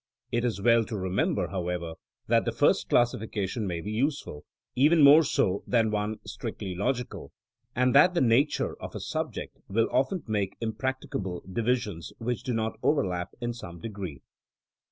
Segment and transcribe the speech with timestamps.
[0.31, 1.93] It is well to remember, however,
[2.25, 4.45] that the first classification may be useful—
[4.85, 7.31] even more so than one strictly logical,
[7.75, 12.51] and that the nature of a subject will often make impracticable, divis ions which do
[12.55, 14.23] not overlap in some degree.